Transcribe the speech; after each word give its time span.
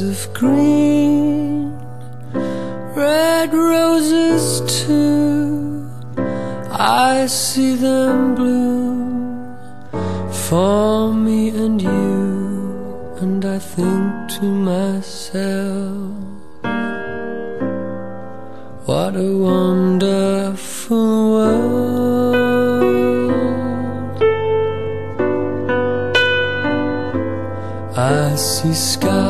of 0.00 0.32
green, 0.32 1.78
red 2.94 3.52
roses 3.52 4.62
too. 4.84 5.88
I 6.70 7.26
see 7.26 7.74
them 7.74 8.34
bloom 8.34 9.56
for 10.32 11.12
me 11.12 11.50
and 11.50 11.80
you, 11.82 13.16
and 13.20 13.44
I 13.44 13.58
think 13.58 14.28
to 14.36 14.44
myself, 14.44 16.14
what 18.86 19.16
a 19.16 19.36
wonderful 19.36 21.32
world. 21.32 22.40
I 27.96 28.34
see 28.36 28.72
skies 28.72 29.29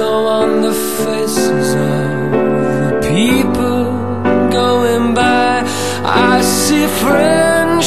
on 0.00 0.62
the 0.62 0.72
faces 0.72 1.74
of 1.74 2.30
the 2.32 3.00
people 3.08 3.84
going 4.50 5.14
by. 5.14 5.62
I 6.04 6.40
see 6.42 6.86
friends 6.86 7.86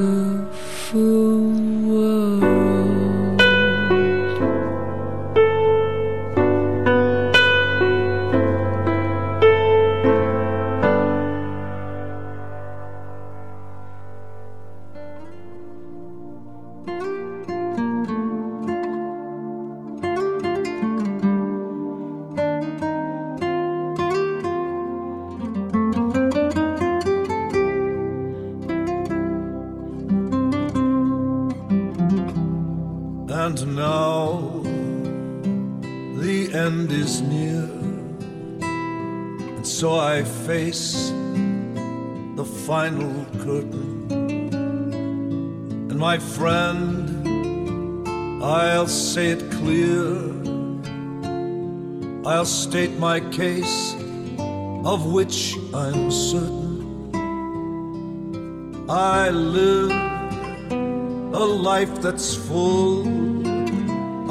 I'll 52.41 52.45
state 52.47 52.97
my 52.97 53.19
case, 53.29 53.93
of 54.83 55.05
which 55.13 55.55
I'm 55.75 56.09
certain. 56.09 57.13
I 58.89 59.29
live 59.29 59.91
a 60.71 61.45
life 61.69 62.01
that's 62.01 62.33
full. 62.33 63.05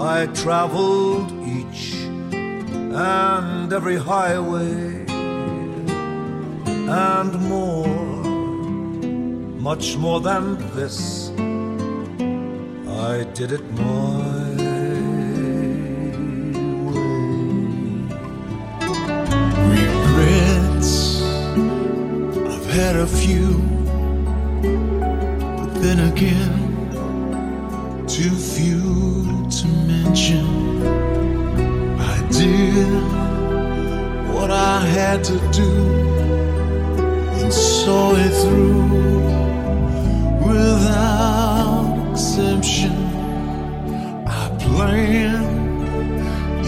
I 0.00 0.26
traveled 0.42 1.30
each 1.46 1.94
and 2.32 3.72
every 3.72 3.98
highway 3.98 5.06
and 7.06 7.32
more, 7.48 8.24
much 9.68 9.96
more 9.96 10.20
than 10.20 10.56
this. 10.74 11.30
I 12.88 13.22
did 13.34 13.52
it 13.52 13.62
my 13.70 14.29
a 23.00 23.06
few, 23.06 23.54
but 24.60 25.74
then 25.80 26.12
again 26.12 26.52
too 28.06 28.36
few 28.36 29.48
to 29.48 29.66
mention. 29.86 30.44
I 31.98 32.28
did 32.30 33.02
what 34.34 34.50
I 34.50 34.84
had 34.84 35.24
to 35.24 35.38
do 35.50 35.72
and 37.40 37.50
saw 37.50 38.14
it 38.16 38.32
through 38.42 38.84
without 40.46 42.10
exception. 42.12 42.92
I 44.26 44.50
planned 44.60 45.48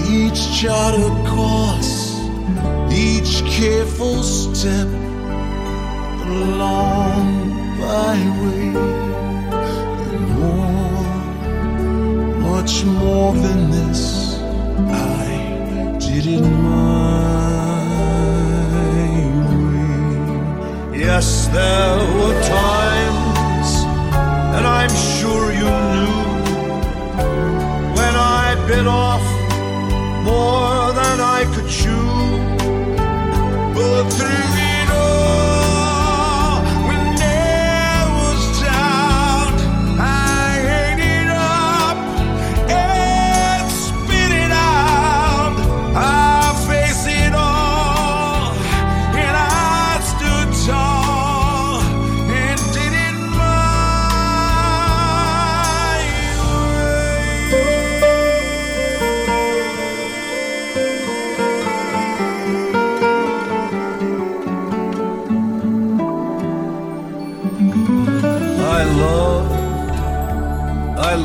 each 0.09 0.41
charted 0.59 1.13
course, 1.27 2.17
each 2.91 3.45
careful 3.45 4.23
step 4.23 4.92
much 12.73 12.85
more 12.85 13.35
than 13.35 13.71
this. 13.71 14.39
I 14.89 15.97
did 15.99 16.27
it 16.27 16.41
my 16.41 17.83
way. 20.91 20.99
Yes, 20.99 21.49
there 21.49 21.99
were 22.17 22.43
times, 22.43 23.69
and 24.57 24.67
I'm 24.67 24.95
sure 25.19 25.53
you 25.53 25.71
knew, 25.93 26.17
when 27.99 28.15
I 28.17 28.55
bit 28.67 28.87
off 28.87 29.27
more 30.25 30.93
than 31.01 31.21
I 31.21 31.45
could 31.55 31.69
chew. 31.69 32.09
But 33.75 34.05
through 34.17 34.72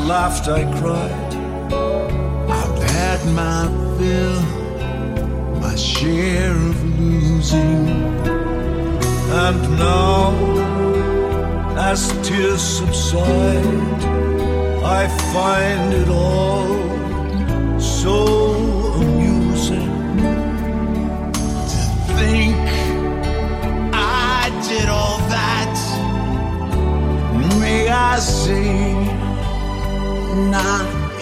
laughed, 0.08 0.48
I 0.48 0.64
cried. 0.80 1.34
I've 2.50 2.84
had 2.96 3.20
my 3.42 3.68
fill, 3.98 4.42
my 5.60 5.76
share 5.76 6.56
of 6.56 7.00
losing. 7.00 7.90
And 9.46 9.62
now, 9.78 10.32
as 11.92 12.08
tears 12.26 12.62
subside, 12.62 14.02
I 15.00 15.10
find 15.34 15.94
it 15.94 16.08
all 16.08 17.80
so 17.80 18.18
amusing 19.02 19.92
to 21.72 21.82
think 22.16 22.56
I 23.94 24.50
did 24.70 24.88
all 24.88 25.20
that. 25.36 25.76
May 27.60 27.90
I 27.90 28.20
sing? 28.20 29.17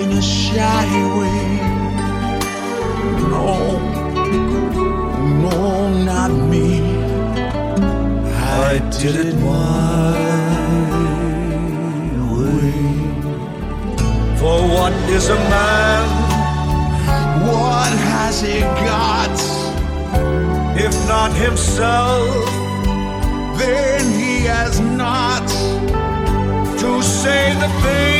in 0.02 0.12
a 0.12 0.22
shy 0.22 0.88
way. 1.18 1.86
No, 3.34 3.80
no, 5.44 6.04
not 6.10 6.32
me. 6.52 6.68
I 8.70 8.80
did 8.98 9.16
it 9.28 9.36
my 9.36 10.14
way. 12.34 12.74
For 14.40 14.58
what 14.76 14.94
is 15.18 15.30
a 15.30 15.40
man? 15.56 16.06
What 17.48 17.94
has 18.12 18.42
he 18.42 18.62
got? 18.62 19.38
If 20.78 20.94
not 21.08 21.32
himself, 21.34 22.46
then 23.60 24.02
he 24.20 24.46
has 24.46 24.80
not 24.80 25.48
to 26.80 27.02
say 27.04 27.54
the 27.64 27.70
thing. 27.84 28.15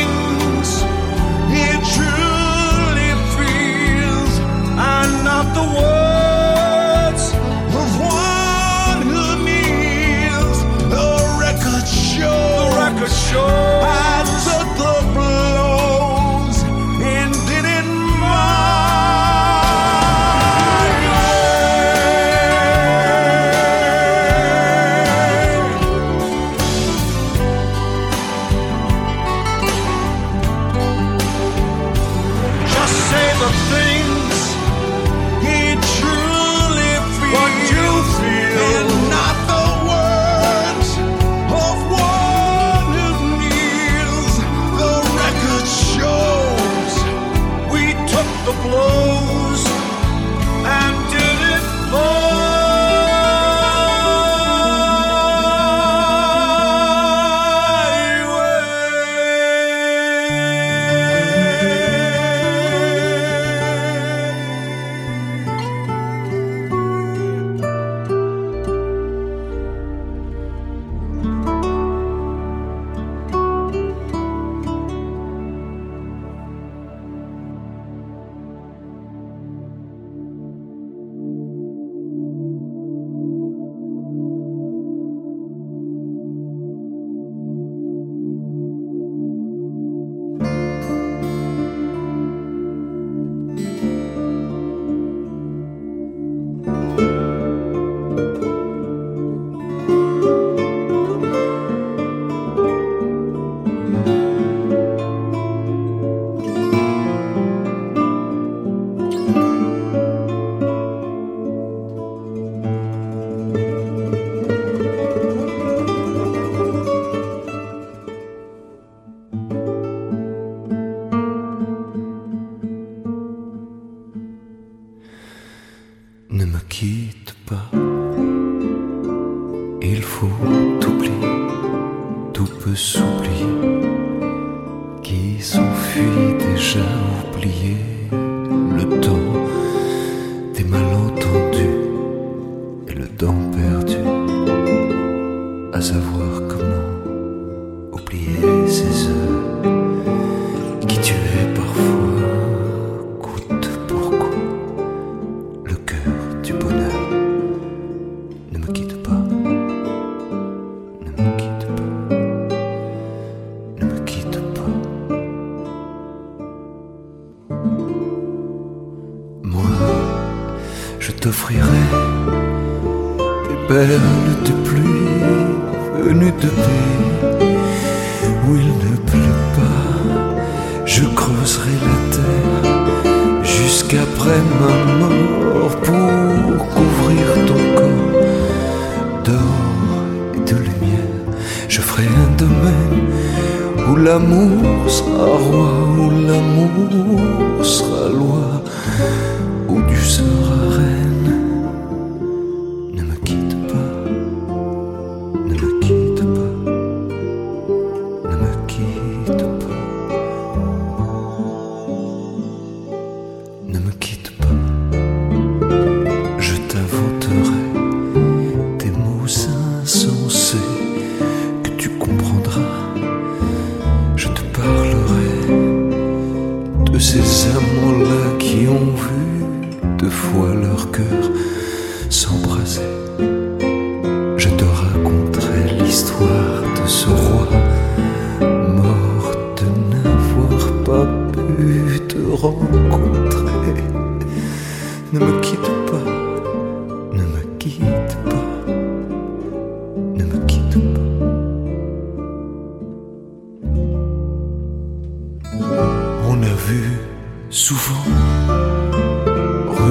soupe 132.46 132.76
souple 132.76 133.25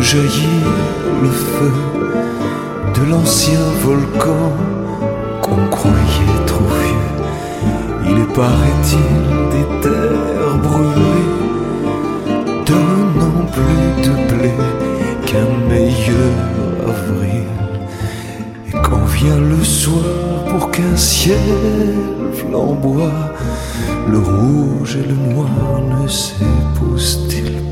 jaillit 0.01 0.63
le 1.21 1.29
feu 1.29 1.71
de 2.95 3.11
l'ancien 3.11 3.59
volcan 3.83 4.51
qu'on 5.41 5.67
croyait 5.69 6.45
trop 6.45 6.65
vieux. 6.83 8.11
Il 8.11 8.25
paraît-il, 8.33 9.09
des 9.53 9.67
terres 9.81 10.57
brûlées, 10.63 11.31
donnant 12.65 13.45
plus 13.51 14.03
de 14.05 14.13
blé 14.33 14.51
qu'un 15.25 15.51
meilleur 15.69 16.33
avril. 16.87 17.47
Et 18.67 18.71
quand 18.83 19.05
vient 19.05 19.39
le 19.39 19.63
soir 19.63 20.45
pour 20.49 20.71
qu'un 20.71 20.95
ciel 20.95 21.39
flamboie, 22.33 23.33
le 24.07 24.19
rouge 24.19 24.97
et 24.97 25.07
le 25.07 25.15
noir 25.15 25.49
ne 26.01 26.07
s'épousent-ils 26.07 27.64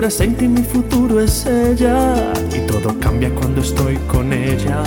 presente 0.00 0.46
y 0.46 0.48
mi 0.48 0.62
futuro 0.62 1.20
es 1.20 1.44
ella. 1.44 2.32
Y 2.56 2.60
todo 2.66 2.98
cambia 2.98 3.28
cuando 3.34 3.60
estoy 3.60 3.98
con 4.08 4.32
ella. 4.32 4.82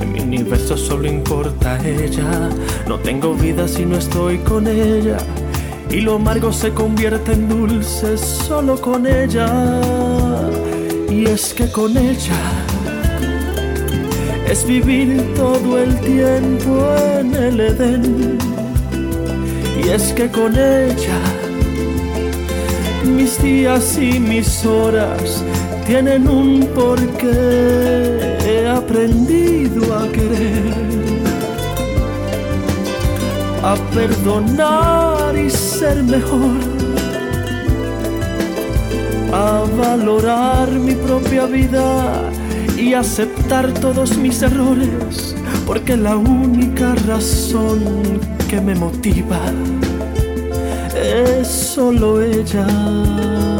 En 0.00 0.12
mi 0.12 0.20
universo 0.20 0.76
solo 0.76 1.08
importa 1.08 1.84
ella. 1.84 2.48
No 2.86 2.96
tengo 3.00 3.34
vida 3.34 3.66
si 3.66 3.84
no 3.84 3.96
estoy 3.96 4.38
con 4.38 4.68
ella. 4.68 5.16
Y 5.90 6.02
lo 6.02 6.14
amargo 6.14 6.52
se 6.52 6.70
convierte 6.70 7.32
en 7.32 7.48
dulce 7.48 8.16
solo 8.16 8.80
con 8.80 9.04
ella. 9.04 9.48
Y 11.10 11.24
es 11.26 11.52
que 11.54 11.68
con 11.68 11.96
ella 11.96 12.42
es 14.48 14.64
vivir 14.64 15.34
todo 15.34 15.76
el 15.76 15.92
tiempo 16.02 16.86
en 17.18 17.34
el 17.34 17.58
Edén. 17.58 18.38
Y 19.84 19.88
es 19.88 20.12
que 20.12 20.30
con 20.30 20.54
ella 20.54 21.18
mis 23.12 23.42
días 23.42 23.98
y 23.98 24.18
mis 24.18 24.64
horas 24.64 25.44
tienen 25.86 26.28
un 26.28 26.66
porqué. 26.74 28.38
He 28.44 28.66
aprendido 28.66 29.82
a 29.98 30.08
querer, 30.10 30.74
a 33.62 33.74
perdonar 33.94 35.36
y 35.36 35.50
ser 35.50 36.02
mejor, 36.02 36.60
a 39.32 39.64
valorar 39.76 40.70
mi 40.70 40.94
propia 40.94 41.46
vida 41.46 42.30
y 42.76 42.94
aceptar 42.94 43.72
todos 43.74 44.16
mis 44.16 44.42
errores, 44.42 45.36
porque 45.66 45.96
la 45.96 46.16
única 46.16 46.94
razón 47.06 48.20
que 48.48 48.60
me 48.60 48.74
motiva 48.74 49.40
es 51.02 51.48
solo 51.48 52.22
ella. 52.22 53.51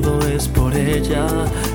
Todo 0.00 0.20
es 0.28 0.46
por 0.48 0.76
ella. 0.76 1.26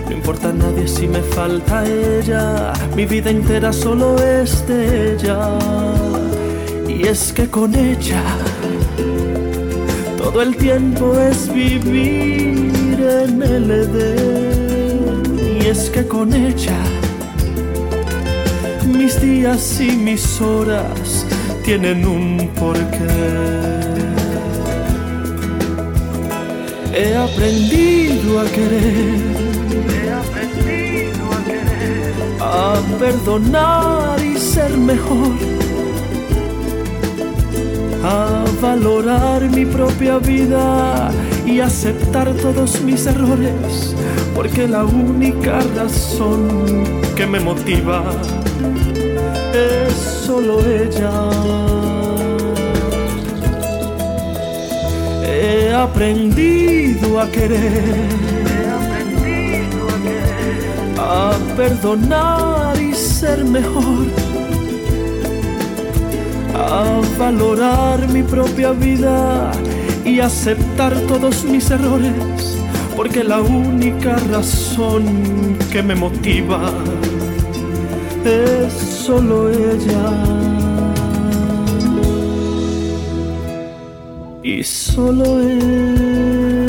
No 0.06 0.12
importa 0.12 0.50
a 0.50 0.54
nadie 0.54 0.88
si 0.88 1.08
me 1.08 1.22
falta 1.22 1.84
ella. 1.88 2.74
Mi 2.96 3.06
vida 3.06 3.30
entera 3.32 3.74
solo 3.74 4.16
es 4.18 4.68
de 4.68 5.14
ella. 5.14 5.40
Y 6.88 7.08
es 7.08 7.34
que 7.34 7.48
con 7.50 7.74
ella 7.74 8.24
todo 10.18 10.42
el 10.44 10.56
tiempo 10.56 11.18
es 11.20 11.52
vivir 11.52 13.00
en 13.26 13.42
el 13.42 13.72
Edén. 13.84 15.60
Y 15.60 15.66
es 15.66 15.90
que 15.90 16.06
con 16.06 16.32
ella 16.34 16.80
mis 18.86 19.20
días 19.20 19.82
y 19.82 19.92
mis 20.08 20.40
horas 20.42 21.26
tienen 21.66 22.06
un 22.06 22.50
porqué. 22.60 23.62
He 26.94 27.16
aprendido 27.16 28.01
a 28.22 28.46
querer, 28.46 29.20
he 29.90 30.10
aprendido 30.12 31.26
a 31.34 31.44
querer, 31.44 32.14
a 32.40 32.76
perdonar 33.00 34.24
y 34.24 34.38
ser 34.38 34.78
mejor, 34.78 35.34
a 38.04 38.46
valorar 38.62 39.50
mi 39.50 39.66
propia 39.66 40.20
vida 40.20 41.12
y 41.46 41.60
aceptar 41.62 42.32
todos 42.36 42.80
mis 42.82 43.08
errores, 43.08 43.96
porque 44.36 44.68
la 44.68 44.86
única 44.86 45.60
razón 45.76 47.02
que 47.16 47.26
me 47.26 47.40
motiva 47.40 48.04
es 49.54 49.94
solo 50.26 50.64
ella. 50.66 51.71
Aprendido 55.82 57.20
a 57.20 57.30
querer, 57.32 57.84
a 61.00 61.32
perdonar 61.58 62.80
y 62.80 62.94
ser 62.94 63.44
mejor, 63.44 64.06
a 66.56 67.02
valorar 67.18 68.08
mi 68.10 68.22
propia 68.22 68.72
vida 68.72 69.52
y 70.06 70.20
aceptar 70.20 70.94
todos 71.08 71.44
mis 71.46 71.72
errores, 71.72 72.58
porque 72.96 73.24
la 73.24 73.42
única 73.42 74.18
razón 74.30 75.58
que 75.72 75.82
me 75.82 75.96
motiva 75.96 76.72
es 78.24 78.72
solo 78.74 79.50
ella. 79.50 80.41
Y 84.44 84.64
solo 84.64 85.40
ella. 85.40 86.61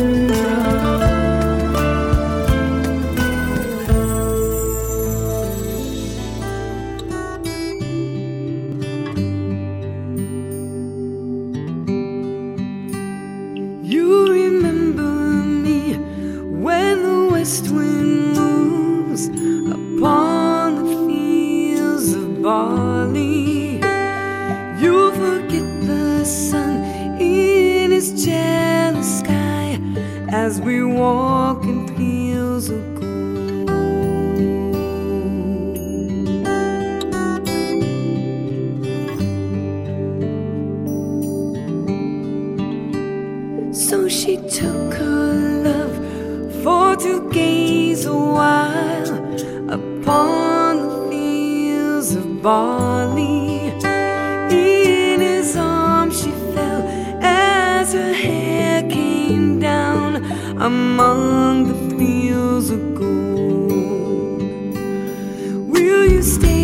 stay. 66.23 66.62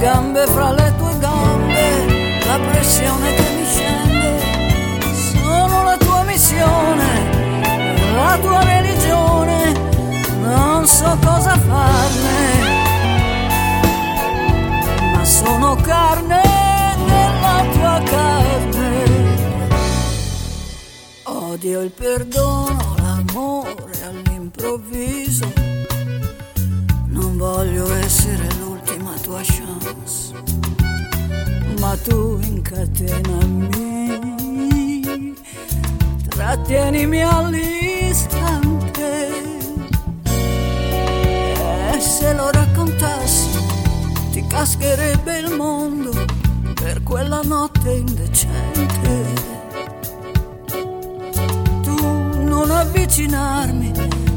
Gambe 0.00 0.46
fra 0.46 0.72
le 0.72 0.94
tue 0.96 1.18
gambe, 1.18 2.40
la 2.46 2.58
pressione 2.70 3.34
che 3.34 3.44
mi 3.56 3.64
scende. 3.66 5.12
Sono 5.12 5.82
la 5.84 5.96
tua 5.98 6.22
missione, 6.22 7.06
la 8.14 8.38
tua 8.40 8.64
religione. 8.64 9.72
Non 10.40 10.86
so 10.86 11.18
cosa 11.22 11.56
farne 11.58 12.78
ma 15.12 15.24
sono 15.24 15.74
carne 15.76 16.40
della 17.06 17.64
tua 17.72 18.02
carne. 18.04 19.04
Odio 21.24 21.80
il 21.82 21.90
perdono, 21.90 22.94
l'amore 22.96 23.92
all'improvviso. 24.02 25.52
Non 27.08 27.36
voglio 27.36 27.92
essere 27.96 28.44
l'ultima 28.58 28.79
tua 29.30 29.42
chance, 29.42 30.34
ma 31.78 31.96
tu 32.02 32.40
incatenami, 32.42 33.68
trattienimi 36.28 37.22
all'istante. 37.22 39.08
E 41.92 42.00
se 42.00 42.34
lo 42.34 42.50
raccontassi 42.50 43.50
ti 44.32 44.44
cascherebbe 44.48 45.38
il 45.38 45.54
mondo 45.54 46.10
per 46.74 47.00
quella 47.04 47.40
notte 47.44 47.92
indecente. 47.92 49.48
Tu 51.84 51.96
non 52.42 52.68
avvicinarmi, 52.68 53.92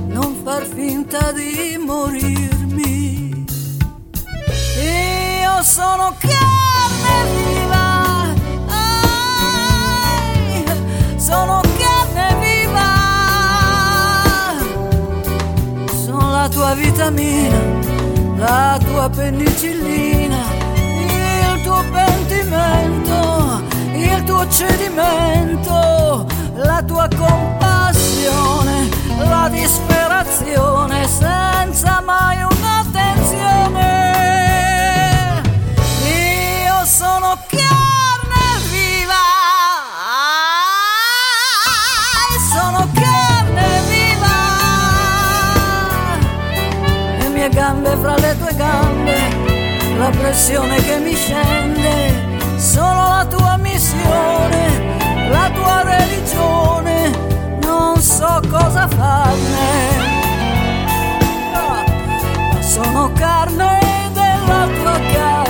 non 0.10 0.36
far 0.44 0.64
finta 0.68 1.32
di 1.32 1.80
morirmi. 1.84 3.33
Sono 5.64 6.14
carne 6.20 7.26
viva, 7.34 8.34
ai, 8.68 10.64
sono 11.18 11.62
carne 11.78 12.36
viva, 12.42 12.90
sono 16.06 16.32
la 16.32 16.48
tua 16.50 16.74
vitamina 16.76 17.84
la 18.46 18.78
tua 18.84 19.10
penicillina, 19.10 20.38
il 20.76 21.62
tuo 21.64 21.82
pentimento, 21.92 23.62
il 23.94 24.24
tuo 24.24 24.48
cedimento, 24.50 26.26
la 26.56 26.84
tua 26.86 27.08
compassione, 27.16 28.90
la 29.18 29.48
disperazione 29.50 31.08
senza 31.08 32.02
mai 32.02 32.36
un'attenzione. 32.36 32.53
Fra 48.04 48.16
le 48.18 48.36
tue 48.38 48.54
gambe, 48.56 49.16
la 49.98 50.10
pressione 50.10 50.76
che 50.76 50.98
mi 51.00 51.16
scende, 51.16 52.58
sono 52.58 53.08
la 53.08 53.26
tua 53.30 53.56
missione, 53.56 55.30
la 55.30 55.50
tua 55.54 55.84
religione, 55.84 57.12
non 57.62 57.96
so 58.02 58.42
cosa 58.50 58.90
farne, 58.90 59.70
ma 61.54 62.62
sono 62.62 63.10
carne 63.14 63.80
della 64.12 64.68
carne. 65.14 65.43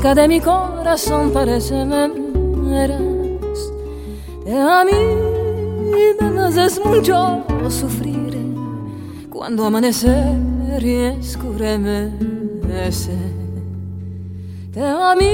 Cerca 0.00 0.14
de 0.14 0.28
mi 0.28 0.40
corazón, 0.40 1.30
parece 1.30 1.84
me 1.84 2.08
verás. 2.70 3.00
A 4.48 4.82
mí 4.82 4.92
me 6.20 6.40
haces 6.40 6.80
mucho 6.82 7.44
sufrir 7.68 8.34
cuando 9.28 9.66
amanecer 9.66 10.38
y 10.80 10.94
escurece. 11.20 12.08
A 14.80 15.14
mí 15.18 15.32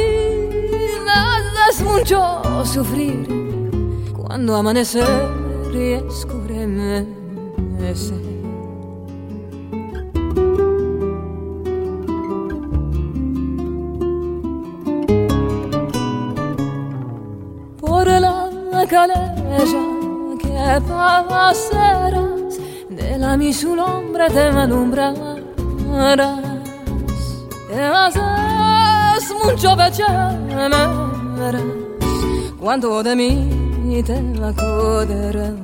me 1.04 1.12
haces 1.12 1.84
mucho 1.84 2.42
sufrir 2.64 3.24
cuando 4.16 4.56
amanecer 4.56 5.06
y 5.72 5.92
escurece. 5.92 7.06
serás 21.54 22.54
nella 22.90 23.36
mi 23.36 23.52
sull'ombra 23.52 24.26
te 24.28 24.50
manumbrarás 24.56 26.40
e 27.70 27.90
vasas 27.94 29.24
mucho 29.40 29.70
becerás 29.76 30.34
quando 32.60 33.02
de 33.02 33.14
mi 33.16 34.02
te 34.02 34.16
la 34.40 34.50
coderás 34.52 35.54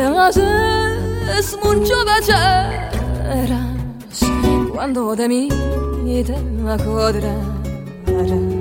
e 0.00 0.04
vasas 0.14 1.46
mucho 1.62 1.96
becerás 2.08 3.68
quando 4.72 5.14
de 5.16 5.28
mi 5.28 5.48
te 6.28 6.36
la 6.66 6.76
coderás 6.78 8.57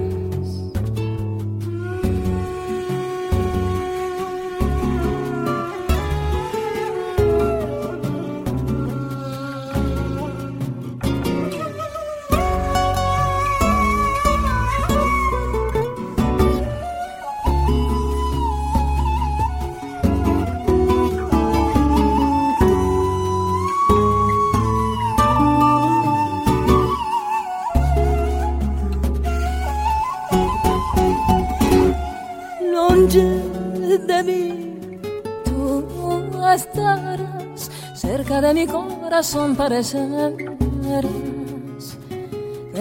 mi 38.58 38.65
corazón, 38.65 39.56
parecerás 39.56 40.34
que 40.36 40.48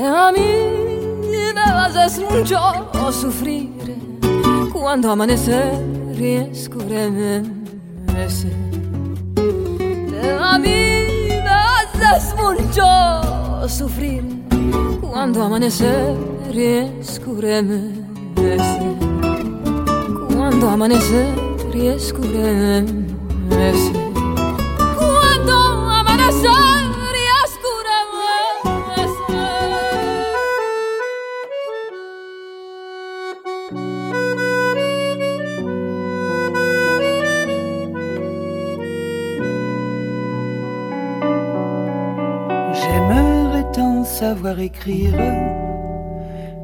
a 0.01 0.33
mí 0.33 0.51
me 1.55 1.61
haces 1.61 2.19
mucho 2.19 2.59
sufrir 3.13 3.69
cuando 4.73 5.11
amanecer 5.11 5.75
y 6.19 6.37
escurece. 6.51 7.43
A 10.41 10.59
mí 10.59 11.29
me 11.45 11.55
haces 11.75 12.35
mucho 12.37 13.69
sufrir 13.69 14.25
cuando 15.03 15.43
amanecer 15.43 16.17
y 16.55 17.01
escurece. 17.01 17.81
Cuando 20.35 20.71
amanecer 20.71 21.35
y 21.75 21.89
escurece. 21.89 22.87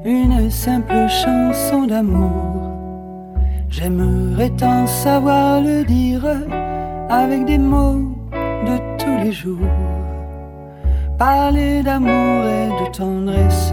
Une 0.05 0.51
simple 0.51 1.09
chanson 1.09 1.87
d'amour. 1.87 2.71
J'aimerais 3.69 4.51
tant 4.51 4.87
savoir 4.87 5.61
le 5.61 5.85
dire 5.85 6.25
avec 7.09 7.45
des 7.45 7.59
mots 7.59 8.15
de 8.33 8.77
tous 8.99 9.17
les 9.25 9.33
jours. 9.33 9.59
Parler 11.19 11.83
d'amour 11.83 12.45
et 12.45 12.69
de 12.85 12.91
tendresse 12.91 13.73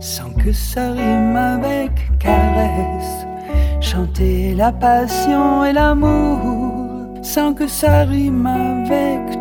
sans 0.00 0.30
que 0.30 0.52
ça 0.52 0.92
rime 0.92 1.36
avec 1.36 1.92
caresse. 2.18 3.26
Chanter 3.80 4.54
la 4.54 4.72
passion 4.72 5.64
et 5.64 5.72
l'amour 5.72 6.48
sans 7.22 7.52
que 7.54 7.66
ça 7.66 8.04
rime 8.04 8.46
avec 8.46 9.39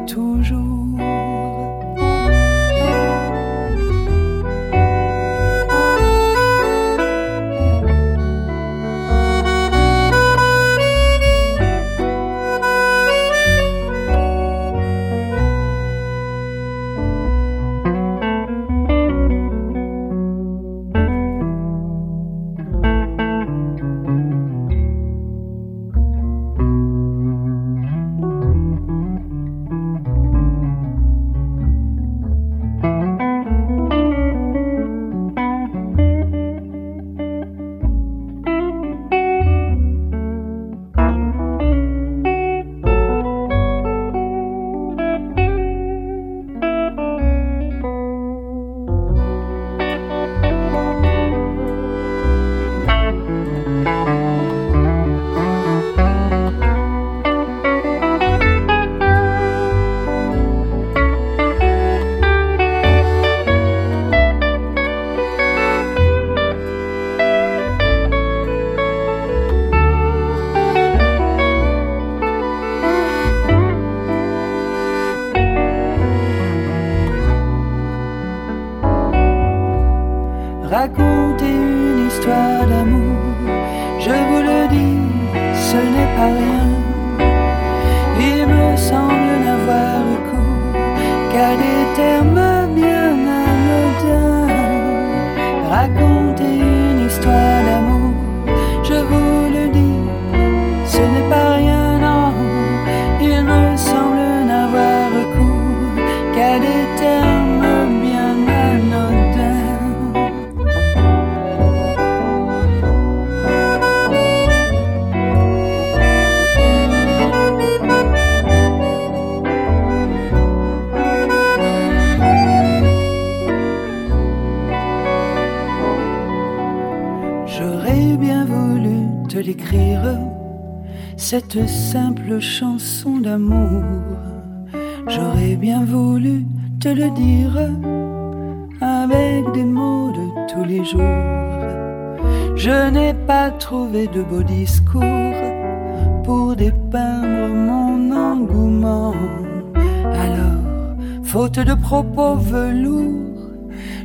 propos 151.89 152.35
velours, 152.35 153.49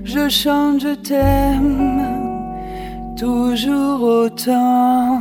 je 0.04 0.26
chante, 0.30 0.80
je 0.80 0.94
t'aime 0.94 2.00
toujours 3.14 4.02
autant. 4.02 5.20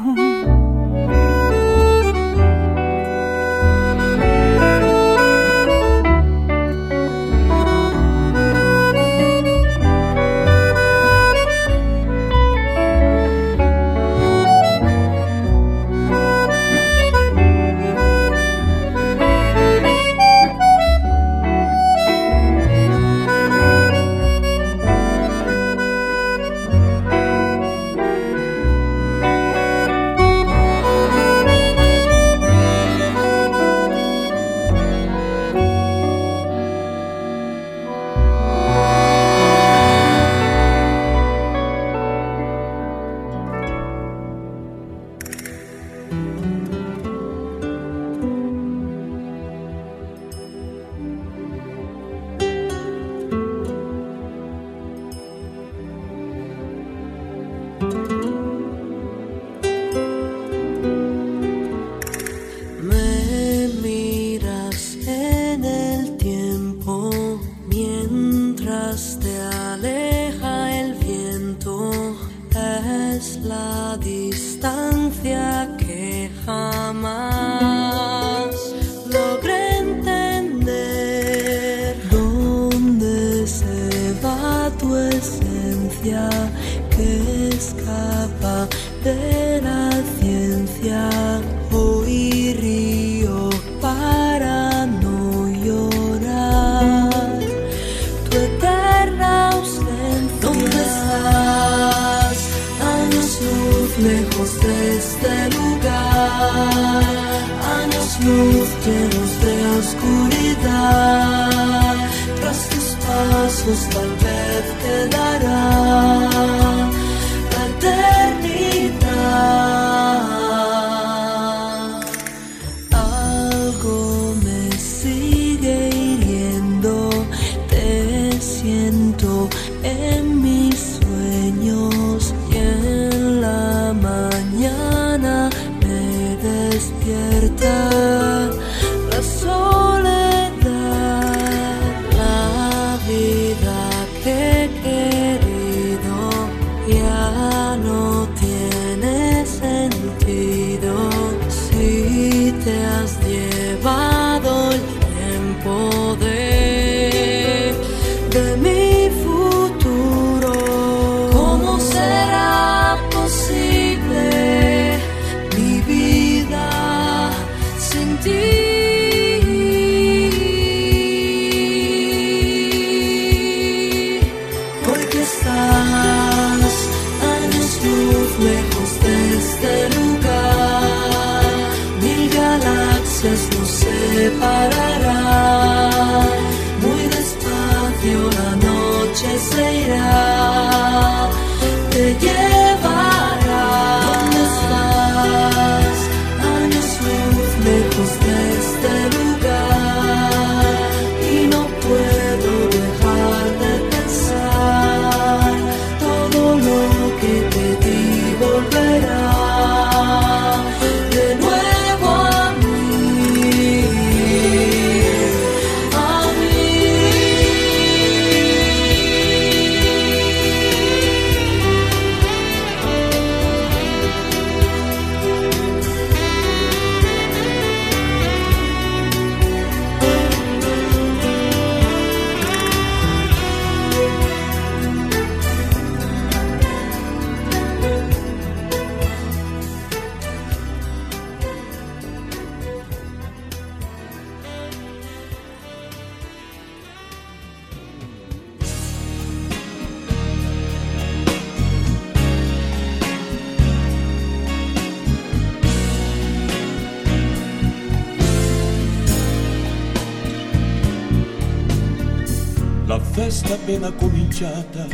Festa 263.24 263.54
appena 263.54 263.90
cominciata 263.94 264.86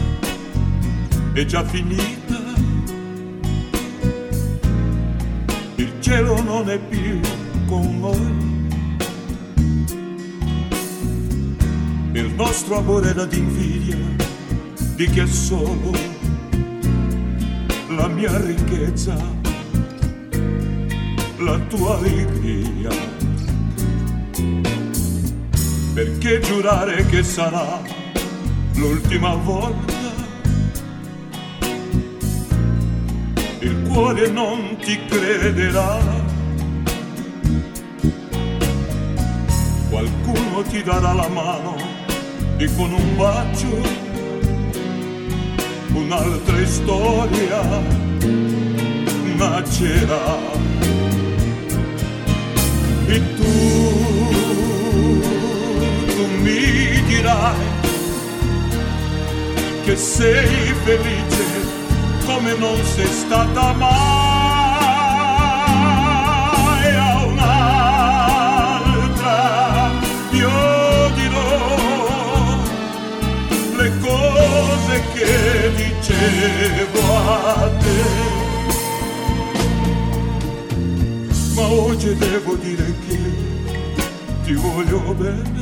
è 1.34 1.46
già 1.46 1.64
finita. 1.66 2.38
Il 5.78 5.94
cielo 6.00 6.40
non 6.44 6.70
è 6.70 6.78
più 6.78 7.20
con 7.66 8.00
noi. 8.00 8.38
Il 12.12 12.32
nostro 12.36 12.78
amore 12.78 13.10
era 13.10 13.26
d'invidia 13.26 13.98
di 14.96 15.10
chi 15.10 15.20
è 15.22 15.26
solo 15.26 15.92
la 17.90 18.08
mia 18.10 18.40
ricchezza, 18.46 19.16
la 21.40 21.58
tua 21.68 21.98
allegria. 21.98 22.92
Perché 25.96 26.40
giurare 26.42 27.06
che 27.08 27.24
sarà 27.24 27.99
l'ultima 28.80 29.36
volta? 29.36 29.94
Il 33.60 33.82
cuore 33.90 34.30
non 34.30 34.78
ti 34.82 34.98
crederà. 35.06 36.00
Qualcuno 39.90 40.62
ti 40.70 40.82
darà 40.82 41.14
la 41.14 41.28
mano 41.28 41.76
e 42.58 42.70
con 42.76 42.92
un 42.94 43.16
bacio 43.16 44.08
un'altra 45.94 46.66
storia 46.66 47.62
nascerà. 49.36 50.38
E 53.08 53.36
tu 53.36 53.90
tu 56.16 56.26
mi 56.44 57.02
dirai 57.08 57.69
che 59.90 59.96
sei 59.96 60.74
felice 60.84 61.46
come 62.24 62.54
non 62.58 62.78
sei 62.84 63.08
stata 63.08 63.74
mai 63.74 63.90
a 66.96 67.26
un'altra. 67.26 68.70
Io 70.30 71.10
dirò 71.16 71.78
le 73.78 73.92
cose 74.00 75.04
che 75.14 75.72
dicevo 75.76 77.02
a 77.26 77.70
te. 77.80 78.02
Ma 81.56 81.66
oggi 81.68 82.16
devo 82.16 82.54
dire 82.58 82.94
che 83.08 83.18
ti 84.44 84.54
voglio 84.54 85.16
bene. 85.16 85.59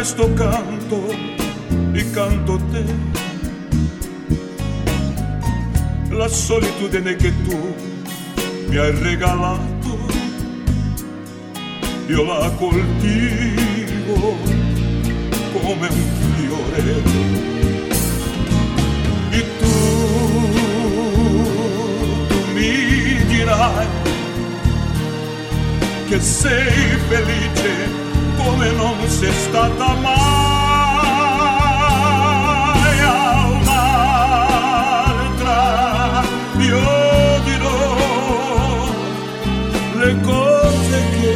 questo 0.00 0.32
canto 0.32 1.14
e 1.92 2.10
canto 2.12 2.58
te. 2.70 2.84
La 6.08 6.26
solitudine 6.26 7.16
che 7.16 7.30
tu 7.42 7.74
mi 8.68 8.78
hai 8.78 8.98
regalato, 8.98 9.98
io 12.06 12.24
la 12.24 12.50
coltivo 12.52 14.36
come 15.52 15.88
un 15.90 16.10
fiore. 16.34 17.02
E 19.32 19.44
tu, 19.58 19.74
tu 22.26 22.52
mi 22.54 23.24
dirai 23.26 23.86
che 26.08 26.20
sei 26.20 26.96
felice 27.06 28.09
come 28.44 28.70
non 28.72 28.96
sei 29.08 29.32
stata 29.32 29.94
mai. 29.94 30.18
A 33.02 33.46
un'altra 33.58 34.62
io 36.58 36.80
dirò 37.44 38.88
le 39.96 40.20
cose 40.20 41.02
che 41.16 41.34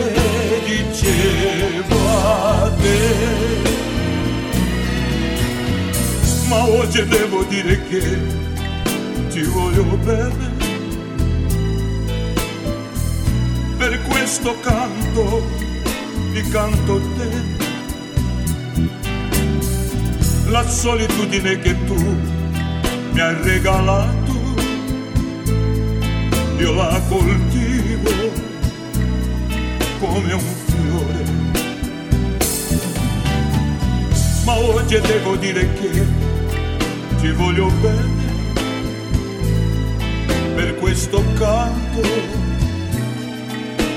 dicevo 0.64 1.98
a 2.08 2.70
te. 2.80 3.02
Ma 6.48 6.58
oggi 6.64 7.06
devo 7.06 7.42
dire 7.44 7.82
che 7.88 8.02
ti 9.30 9.42
voglio 9.42 9.84
bene. 10.04 10.52
Per 13.76 14.00
questo 14.02 14.56
canto, 14.60 15.42
ti 16.34 16.42
canto 16.48 17.00
te. 17.16 17.30
La 20.50 20.68
solitudine 20.68 21.58
che 21.60 21.84
tu 21.84 21.94
mi 23.12 23.20
hai 23.20 23.36
regalato, 23.42 24.34
io 26.58 26.74
la 26.74 27.00
coltivo 27.08 28.10
come 30.00 30.32
un 30.32 30.46
fiore. 30.66 31.24
Ma 34.44 34.56
oggi 34.56 35.00
devo 35.00 35.36
dire 35.36 35.72
che 35.74 36.04
ti 37.20 37.30
voglio 37.30 37.70
bene, 37.80 38.22
per 40.56 40.74
questo 40.80 41.22
canto, 41.34 42.02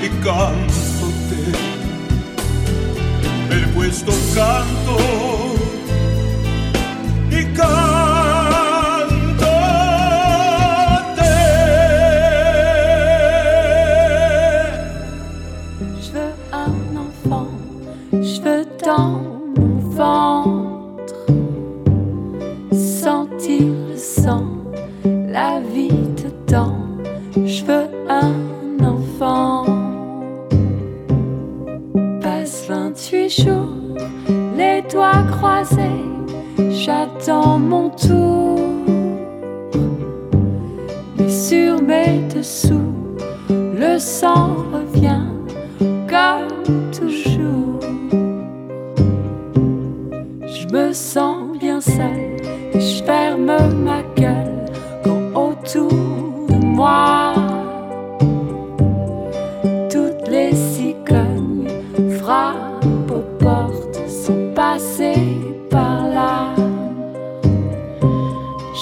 e 0.00 0.18
canto 0.20 0.87
per 3.58 3.72
questo 3.72 4.12
canto, 4.34 5.37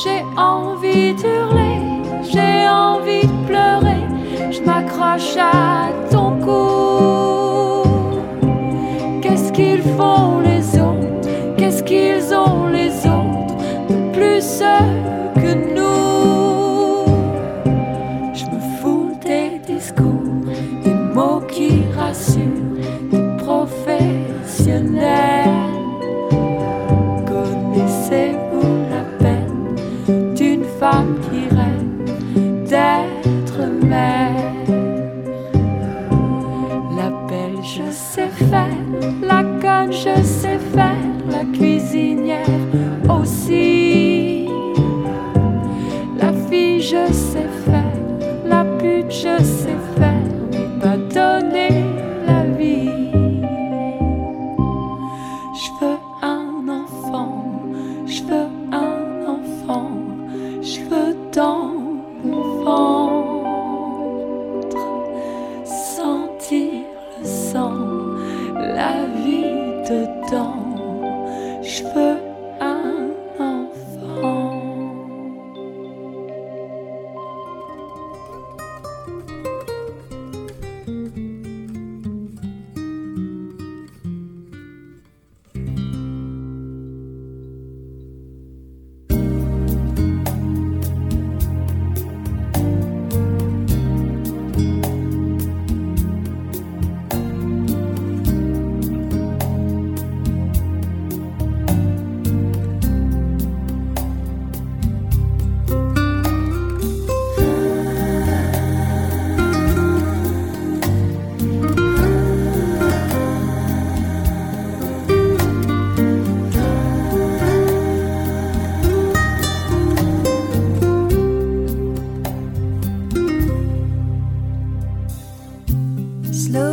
J'ai 0.03 0.23
envie 0.37 1.15
d'hurler, 1.15 1.81
j'ai 2.31 2.69
envie 2.69 3.27
de 3.27 3.47
pleurer, 3.47 4.05
je 4.53 4.61
m'accroche 4.61 5.39
à 5.39 5.89
ton 6.11 6.39
cou. 6.39 7.26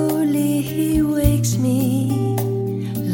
Slowly 0.03 0.61
he 0.61 1.01
wakes 1.01 1.55
me 1.57 2.35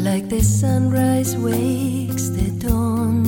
like 0.08 0.28
the 0.28 0.42
sunrise 0.42 1.36
wakes 1.36 2.30
the 2.30 2.50
dawn. 2.66 3.22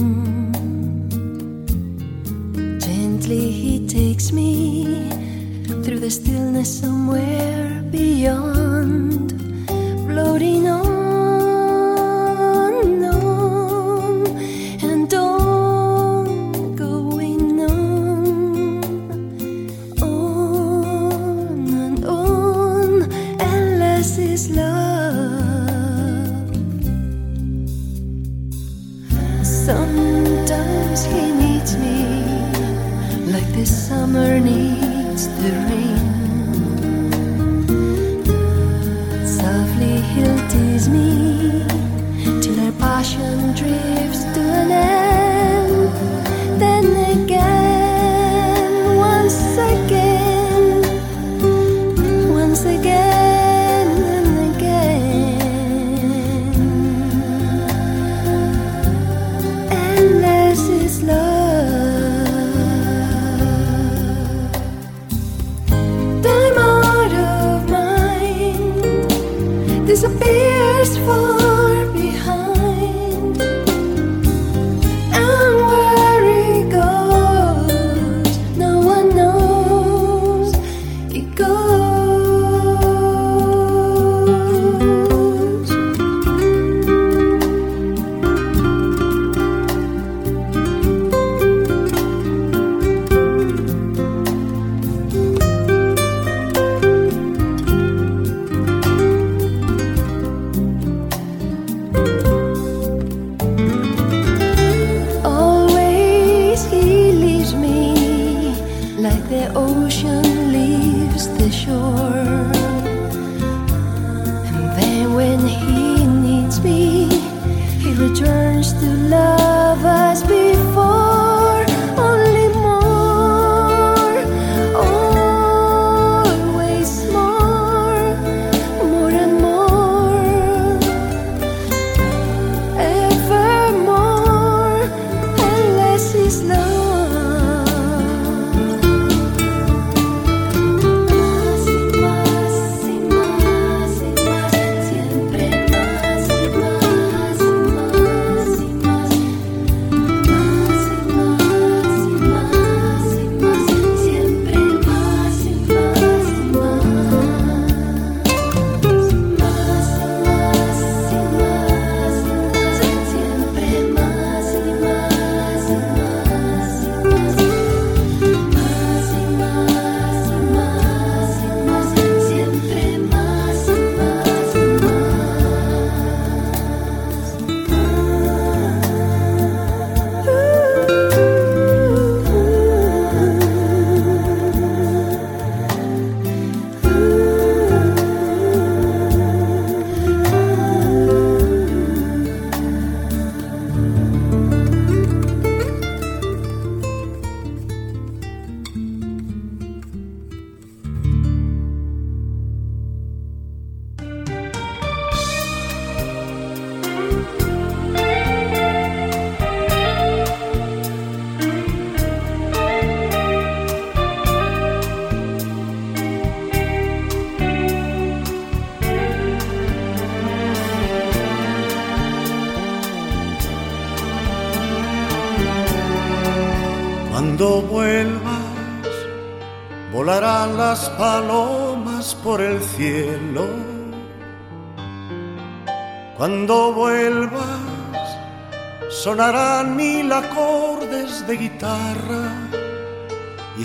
Gently 2.81 3.53
he 3.53 3.87
takes 3.87 4.33
me 4.33 5.09
through 5.85 6.01
the 6.01 6.11
stillness 6.11 6.81
somewhere 6.81 7.83
beyond, 7.93 9.31
floating 10.09 10.67
on, 10.67 10.72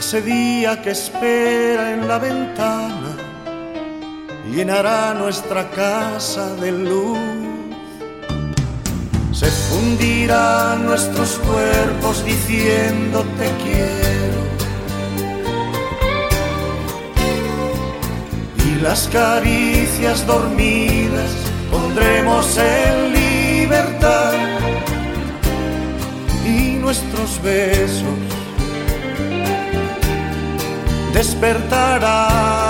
ese 0.08 0.22
día 0.22 0.82
que 0.82 0.92
espera 0.92 1.92
en 1.92 2.08
la 2.08 2.18
ventana 2.18 3.12
llenará 4.50 5.14
nuestra 5.14 5.70
casa 5.72 6.56
de 6.56 6.72
luz. 6.72 7.20
Se 9.34 9.48
fundirán 9.48 10.86
nuestros 10.86 11.38
cuerpos 11.40 12.24
diciendo 12.24 13.26
te 13.38 13.50
quiero. 13.64 14.42
Y 18.66 18.82
las 18.82 19.10
caricias 19.10 20.26
dormidas 20.26 21.32
pondremos 21.70 22.58
en 22.58 23.12
libertad. 23.12 24.32
Y 26.46 26.78
nuestros 26.80 27.44
besos 27.44 28.37
despertarán. 31.14 32.68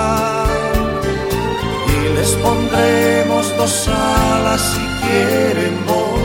Y 1.87 2.09
les 2.15 2.31
pondremos 2.43 3.55
dos 3.57 3.87
alas 3.87 4.61
si 4.61 4.81
quieren 5.05 5.85
volar. 5.85 6.17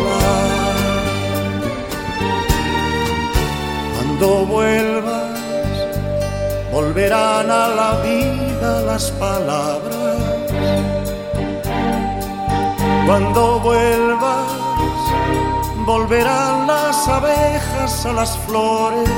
Cuando 3.94 4.46
vuelvas, 4.46 5.38
volverán 6.72 7.50
a 7.50 7.68
la 7.68 8.00
vida 8.02 8.82
las 8.82 9.10
palabras. 9.12 10.02
Cuando 13.06 13.60
vuelvas, 13.60 14.46
volverán 15.84 16.66
las 16.66 17.08
abejas 17.08 18.06
a 18.06 18.12
las 18.12 18.38
flores. 18.38 19.10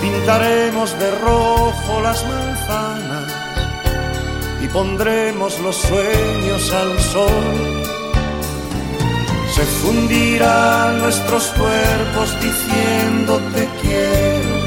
Pintaremos 0.00 0.96
de 0.98 1.10
rojo 1.10 2.00
las 2.02 2.24
manzanas 2.24 3.32
y 4.62 4.68
pondremos 4.68 5.58
los 5.60 5.76
sueños 5.76 6.72
al 6.72 6.98
sol. 7.00 7.78
Se 9.54 9.62
fundirán 9.64 11.00
nuestros 11.00 11.48
cuerpos 11.48 12.36
diciendo 12.40 13.40
te 13.54 13.68
quiero. 13.82 14.58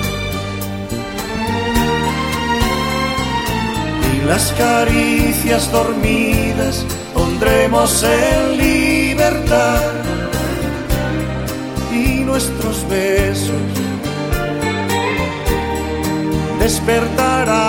Y 4.13 4.25
las 4.27 4.51
caricias 4.53 5.71
dormidas 5.71 6.85
pondremos 7.13 8.03
en 8.03 8.57
libertad. 8.57 9.93
Y 11.93 12.23
nuestros 12.25 12.87
besos 12.89 13.70
despertarán. 16.61 17.65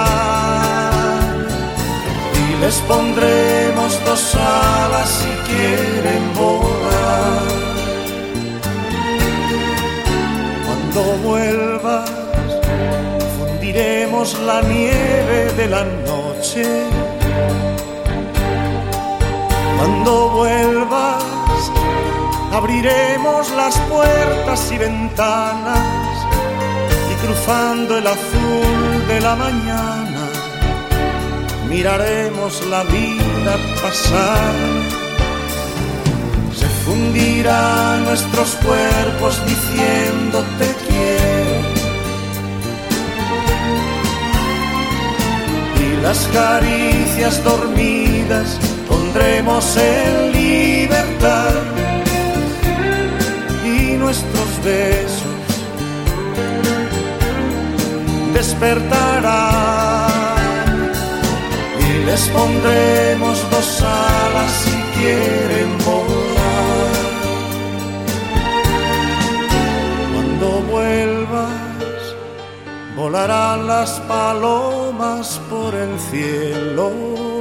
Y 2.42 2.46
les 2.60 2.76
pondremos 2.90 3.90
dos 4.04 4.34
alas 4.34 5.08
si 5.20 5.32
quieren 5.48 6.24
volar. 6.34 7.42
Cuando 10.66 11.00
vuelvas, 11.28 12.10
fundiremos 13.36 14.38
la 14.48 14.60
nieve 14.62 15.38
de 15.56 15.66
la 15.74 15.84
noche. 16.10 16.66
Cuando 19.78 20.12
vuelvas, 20.30 21.24
abriremos 22.52 23.50
las 23.52 23.74
puertas 23.92 24.70
y 24.70 24.78
ventanas 24.78 26.11
y 27.32 27.34
cruzando 27.34 27.98
el 27.98 28.06
azul 28.06 29.06
de 29.08 29.20
la 29.20 29.34
mañana, 29.36 30.24
miraremos 31.68 32.64
la 32.66 32.82
vida 32.84 33.56
pasar. 33.82 34.54
Se 36.54 36.66
fundirán 36.84 38.04
nuestros 38.04 38.56
cuerpos 38.66 39.40
diciendo 39.46 40.44
te 40.58 40.68
quiero. 40.86 41.82
Y 45.84 46.02
las 46.02 46.18
caricias 46.32 47.42
dormidas 47.44 48.58
pondremos 48.88 49.76
en 49.76 50.32
libertad. 50.32 51.54
Y 53.64 53.96
nuestros 53.96 54.64
besos 54.64 55.11
despertarán 58.42 60.10
y 61.78 62.04
les 62.06 62.22
pondremos 62.30 63.36
dos 63.52 63.82
alas 63.82 64.52
si 64.64 64.76
quieren 64.96 65.70
volar. 65.86 67.02
Cuando 70.12 70.46
vuelvas, 70.72 72.00
volarán 72.96 73.68
las 73.68 74.00
palomas 74.12 75.40
por 75.48 75.72
el 75.76 75.96
cielo. 76.10 77.31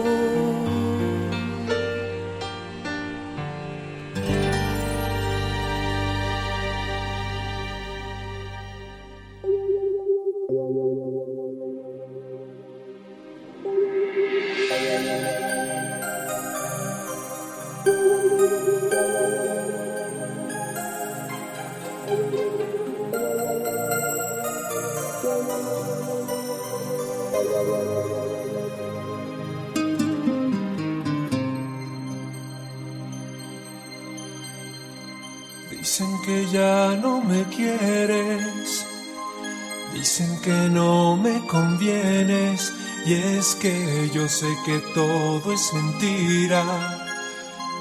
Sé 44.41 44.57
que 44.65 44.79
todo 44.95 45.53
es 45.53 45.71
mentira, 45.71 46.63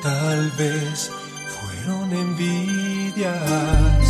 tal 0.03 0.51
vez 0.59 1.11
fueron 1.55 2.13
envidias, 2.13 4.05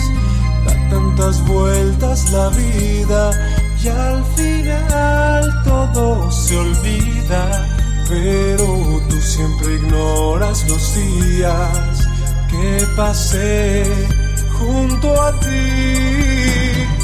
da 0.64 0.74
tantas 0.90 1.46
vueltas 1.46 2.28
la 2.32 2.48
vida 2.48 3.30
y 3.80 3.86
al 3.86 4.24
final 4.34 5.62
todo 5.62 6.28
se 6.32 6.56
olvida, 6.56 7.44
pero 8.08 8.66
tú 9.08 9.16
siempre 9.20 9.76
ignoras 9.76 10.68
los 10.68 10.84
días 10.96 12.08
que 12.50 12.84
pasé 12.96 13.84
junto 14.58 15.08
a 15.22 15.30
ti. 15.38 15.68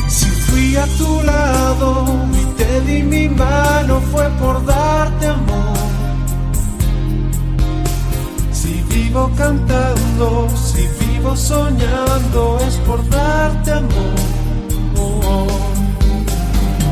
Si 0.08 0.28
fui 0.46 0.76
a 0.76 0.86
tu 0.98 1.22
lado 1.22 2.26
te 2.56 2.80
di 2.80 3.02
mi 3.02 3.28
mano 3.28 4.00
fue 4.12 4.28
por 4.40 4.64
darte 4.64 5.26
amor. 5.26 5.76
Si 8.52 8.82
vivo 8.88 9.30
cantando, 9.36 10.48
si 10.56 10.86
vivo 11.00 11.36
soñando 11.36 12.58
es 12.66 12.76
por 12.86 13.06
darte 13.08 13.72
amor. 13.72 15.46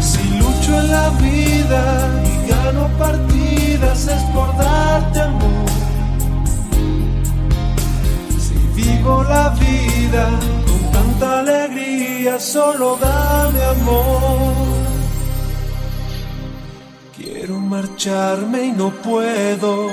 Si 0.01 0.23
lucho 0.39 0.81
en 0.81 0.91
la 0.91 1.09
vida 1.11 1.83
y 2.31 2.49
gano 2.51 2.89
partidas 2.99 4.09
es 4.09 4.23
por 4.35 4.57
darte 4.57 5.21
amor. 5.21 5.65
Vivo 8.75 9.23
la 9.23 9.51
vida 9.51 10.31
con 10.67 10.91
tanta 10.91 11.39
alegría, 11.41 12.41
solo 12.41 12.99
dame 13.01 13.63
amor. 13.63 14.54
Marcharme 17.75 18.67
y 18.67 18.73
no 18.73 18.91
puedo. 18.91 19.91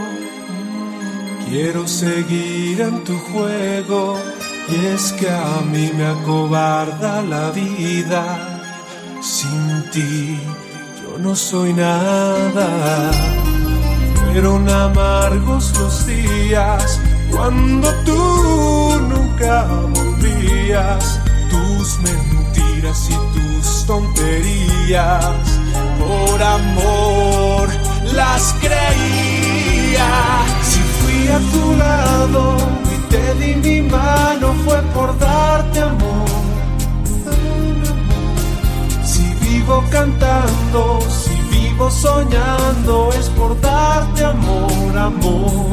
Quiero 1.47 1.87
seguir 1.87 2.79
en 2.79 3.03
tu 3.03 3.17
juego. 3.29 4.19
Y 4.69 4.85
es 4.93 5.11
que 5.13 5.29
a 5.29 5.61
mí 5.71 5.91
me 5.97 6.05
acobarda 6.05 7.21
la 7.23 7.49
vida. 7.51 8.23
Sin 9.21 9.89
ti 9.91 10.39
yo 11.01 11.17
no 11.17 11.35
soy 11.35 11.73
nada. 11.73 12.67
Fueron 14.19 14.69
amargos 14.69 15.73
los 15.79 16.05
días 16.05 16.99
cuando 17.31 17.87
tú 18.07 18.23
nunca 19.13 19.65
volvías, 19.95 21.19
tus 21.49 21.87
mentiras 22.07 23.09
y 23.09 23.17
tus 23.35 23.85
tonterías, 23.85 25.60
por 25.99 26.41
amor 26.41 27.69
las 28.13 28.53
creía. 28.61 30.09
Si 30.63 30.79
fui 30.79 31.27
a 31.27 31.39
tu 31.51 31.75
lado 31.77 32.57
y 32.93 32.97
te 33.11 33.33
di 33.35 33.55
mi 33.55 33.81
mano 33.89 34.53
fue 34.65 34.81
por 34.93 35.17
darte 35.19 35.79
amor. 35.81 36.29
Si 39.03 39.33
vivo 39.41 39.83
cantando, 39.89 40.99
si 41.09 41.35
vivo 41.55 41.89
soñando 41.89 43.09
es 43.19 43.29
por 43.29 43.59
darte 43.61 44.25
amor, 44.25 44.97
amor 44.97 45.71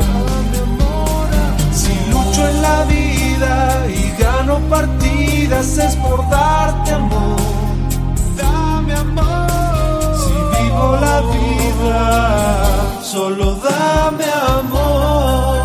lucho 2.11 2.49
en 2.49 2.63
la 2.63 2.85
vida 2.85 3.87
y 3.89 4.23
gano 4.23 4.59
partidas 4.69 5.79
es 5.79 5.97
por 5.97 6.29
darte 6.29 6.93
amor. 6.93 7.37
Dame 8.37 8.95
amor. 8.95 9.38
La 11.01 11.21
vida, 11.21 13.03
solo 13.03 13.57
dame 13.57 14.25
amor. 14.59 15.58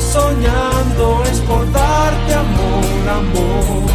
Soñando, 0.00 1.22
es 1.30 1.40
por 1.40 1.70
darte 1.72 2.34
amor, 2.34 3.08
amor. 3.20 3.90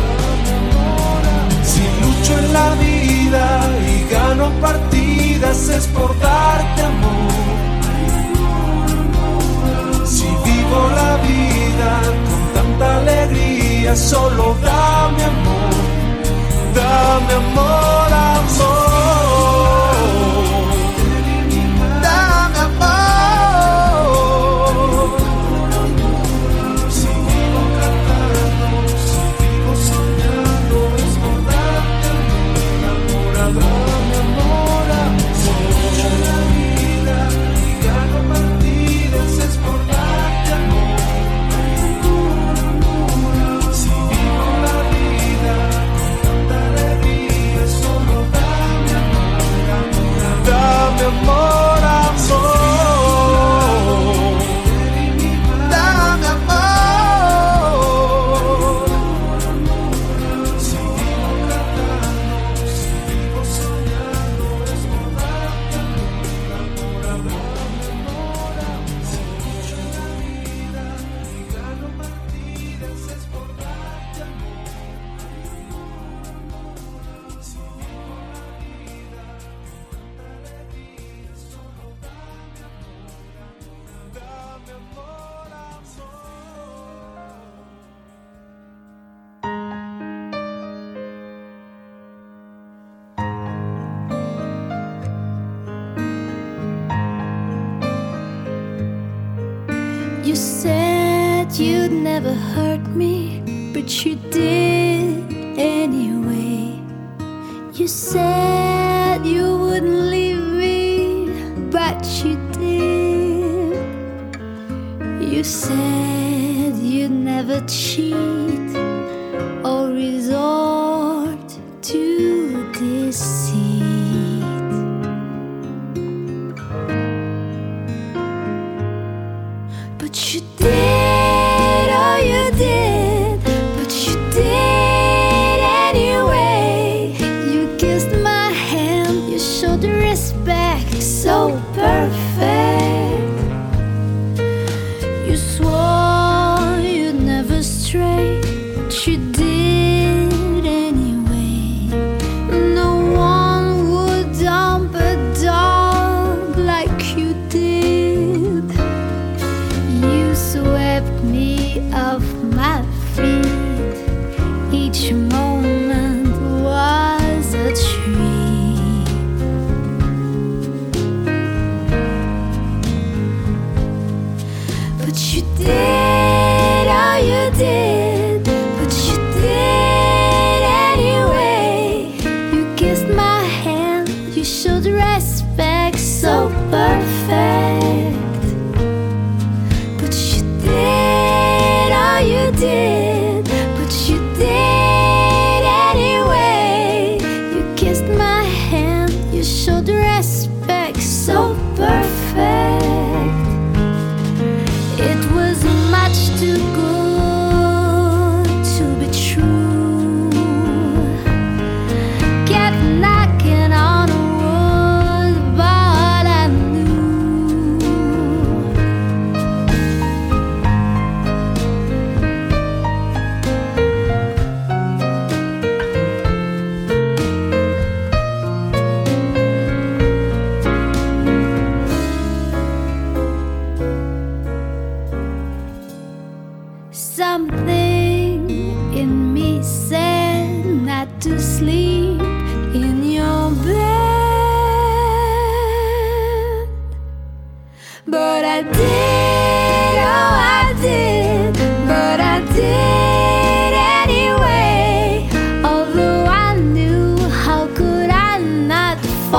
Si 1.63 1.81
lucho 2.01 2.39
en 2.39 2.53
la 2.53 2.69
vida 2.75 3.69
y 3.91 4.13
gano 4.13 4.49
partidas, 4.61 5.69
es 5.69 5.87
por 5.87 6.17
darte 6.19 6.81
amor. 6.81 7.33
Si 10.05 10.27
vivo 10.45 10.79
la 10.95 11.17
vida 11.17 12.01
con 12.27 12.41
tanta 12.53 12.97
alegría, 12.97 13.95
solo 13.95 14.55
dame 14.61 15.23
amor, 15.23 15.73
dame 16.75 17.33
amor. 17.33 17.92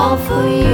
all 0.05 0.17
for 0.17 0.47
you. 0.47 0.64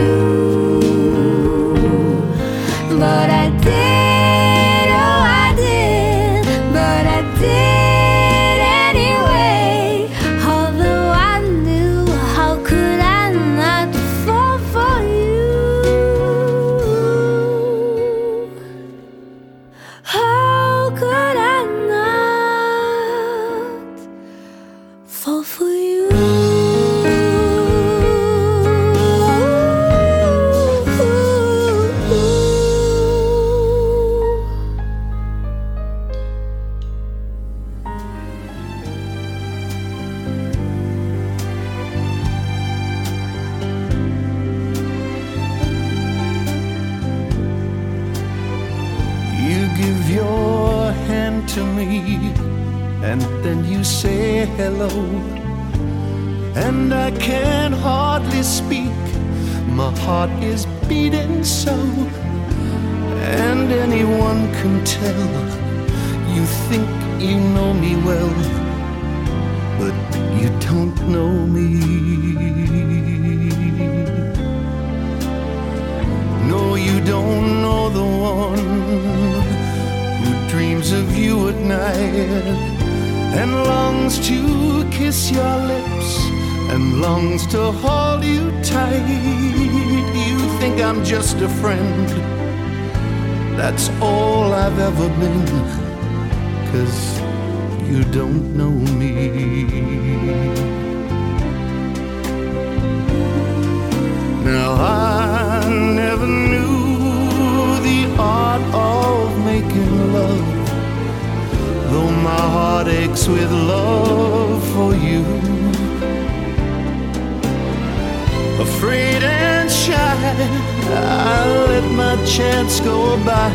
chance 122.41 122.79
go 122.79 122.99
by, 123.23 123.53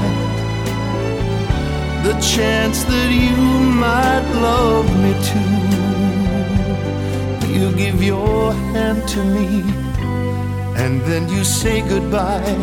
the 2.07 2.15
chance 2.35 2.79
that 2.85 3.11
you 3.25 3.39
might 3.85 4.27
love 4.49 4.89
me 5.03 5.13
too. 5.29 5.55
You 7.57 7.67
give 7.83 8.01
your 8.01 8.53
hand 8.73 9.01
to 9.15 9.21
me, 9.37 9.49
and 10.83 10.95
then 11.09 11.29
you 11.29 11.43
say 11.43 11.77
goodbye. 11.93 12.61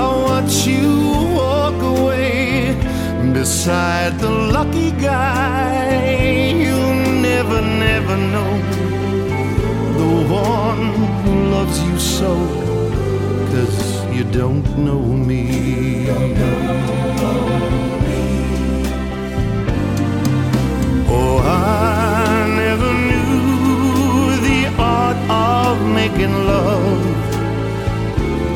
I 0.00 0.02
watch 0.28 0.66
you 0.66 0.90
walk 1.42 1.78
away 1.94 2.74
beside 3.34 4.12
the 4.18 4.30
lucky 4.56 4.92
guy. 4.92 6.52
You'll 6.64 7.02
never, 7.30 7.60
never 7.86 8.16
know 8.32 8.52
the 10.00 10.12
one 10.50 10.84
who 11.22 11.32
loves 11.54 11.76
you 11.86 11.98
so 11.98 12.65
you 14.16 14.24
don't 14.24 14.66
know 14.78 15.02
me. 15.28 16.08
Oh, 21.08 21.38
I 21.44 22.48
never 22.62 22.90
knew 23.08 24.40
the 24.48 24.60
art 24.78 25.18
of 25.28 25.86
making 26.00 26.34
love, 26.46 27.04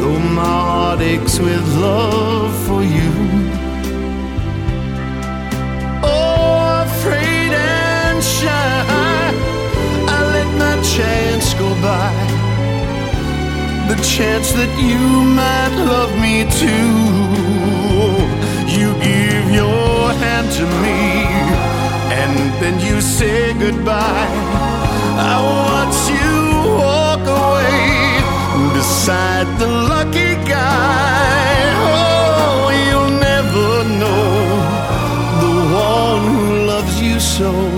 though 0.01 0.23
my 0.41 0.57
heart 0.69 1.01
aches 1.03 1.39
with 1.39 1.67
love 1.77 2.53
for 2.67 2.83
you. 2.83 3.13
Oh, 6.03 6.85
afraid 6.87 7.53
and 7.53 8.25
shy, 8.25 8.77
I 10.15 10.19
let 10.37 10.51
my 10.65 10.77
chance 10.95 11.53
go 11.53 11.69
by 11.83 12.30
the 13.91 13.97
chance 14.05 14.53
that 14.53 14.72
you 14.91 15.03
might 15.41 15.74
love 15.93 16.12
me 16.26 16.47
too. 16.62 16.95
You 18.78 18.88
give 19.03 19.47
your 19.51 20.12
hand 20.22 20.49
to 20.59 20.64
me, 20.84 21.03
and 22.20 22.34
then 22.62 22.78
you 22.86 23.01
say 23.01 23.53
goodbye. 23.64 24.30
I 25.32 25.34
watch 25.59 25.99
you 26.18 26.34
walk 26.86 27.24
away 27.43 27.82
beside 28.78 29.49
the 29.59 29.70
lucky 29.93 30.32
guy. 30.57 31.59
Oh, 31.91 32.70
you'll 32.84 33.16
never 33.30 33.70
know 34.01 34.30
the 35.43 35.55
one 35.91 36.24
who 36.34 36.66
loves 36.70 37.03
you 37.03 37.18
so. 37.18 37.70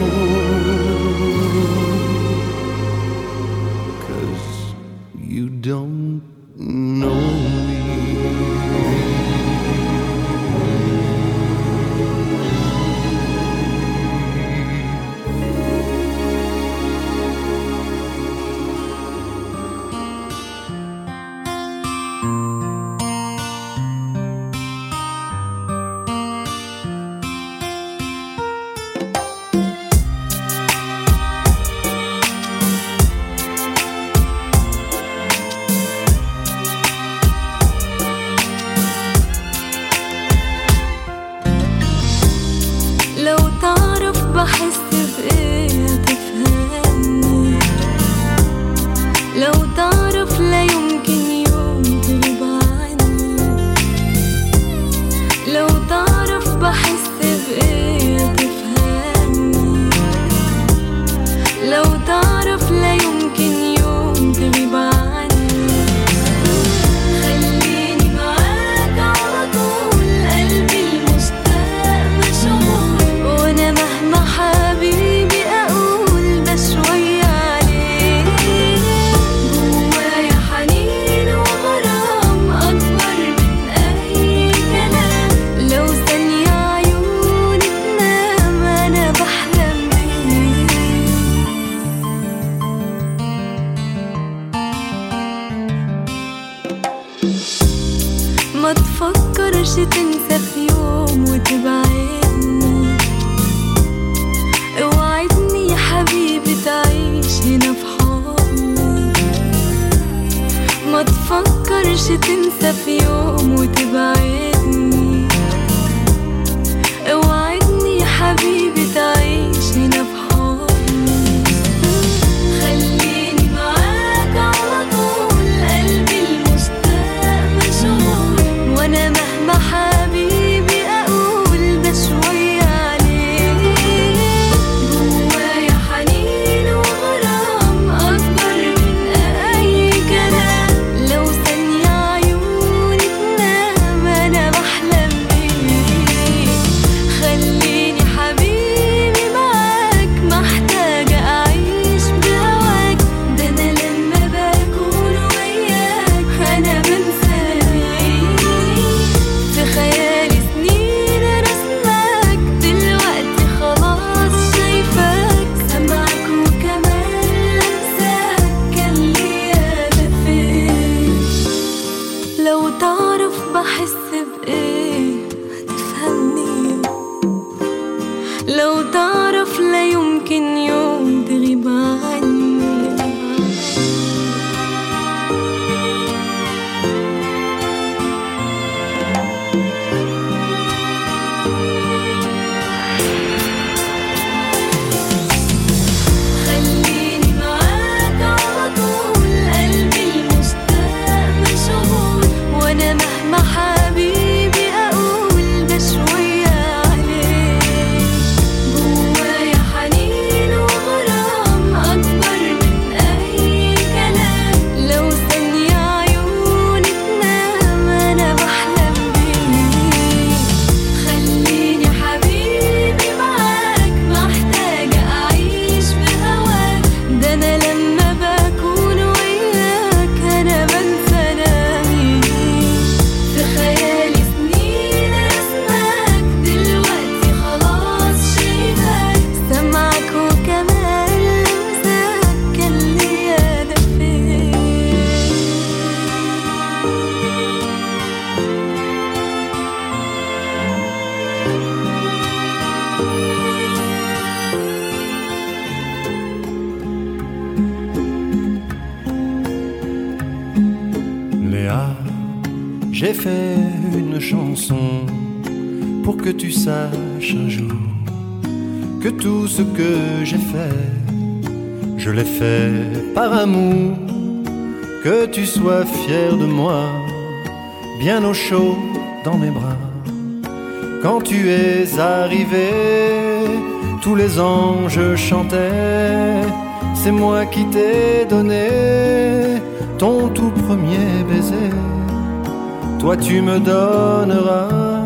Toi 293.12 293.20
tu 293.20 293.42
me 293.42 293.58
donneras 293.58 295.04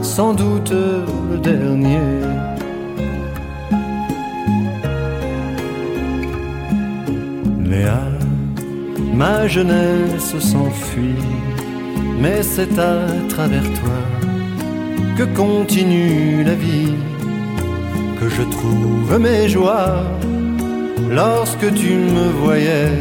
sans 0.00 0.32
doute 0.32 0.70
le 0.70 1.38
dernier. 1.38 1.98
Léa, 7.64 8.02
ma 9.12 9.48
jeunesse 9.48 10.38
s'enfuit, 10.38 11.24
mais 12.20 12.44
c'est 12.44 12.78
à 12.78 12.94
travers 13.28 13.68
toi 13.80 13.98
que 15.18 15.24
continue 15.36 16.44
la 16.44 16.54
vie, 16.54 16.94
que 18.20 18.28
je 18.28 18.42
trouve 18.42 19.18
mes 19.18 19.48
joies 19.48 20.00
lorsque 21.10 21.74
tu 21.74 21.92
me 22.16 22.28
voyais 22.44 22.92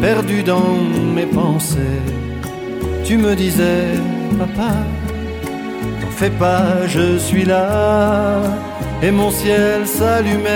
perdu 0.00 0.42
dans 0.42 0.72
mes 1.14 1.26
pensées. 1.26 2.21
Tu 3.12 3.18
me 3.18 3.34
disais, 3.36 3.88
papa, 4.38 4.72
t'en 6.00 6.12
fais 6.18 6.30
pas, 6.30 6.86
je 6.86 7.18
suis 7.18 7.44
là, 7.44 8.40
et 9.02 9.10
mon 9.10 9.30
ciel 9.30 9.86
s'allumait, 9.86 10.48